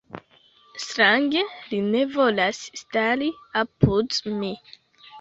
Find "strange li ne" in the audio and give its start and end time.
0.83-2.03